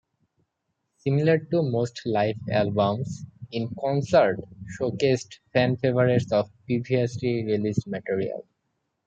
Similar 0.97 1.37
to 1.51 1.61
most 1.61 2.01
live 2.07 2.35
albums, 2.49 3.23
In 3.51 3.69
Concert 3.79 4.39
showcased 4.79 5.35
fan 5.53 5.77
favourites 5.77 6.31
of 6.31 6.49
previously 6.65 7.45
released 7.45 7.85
material. 7.85 8.47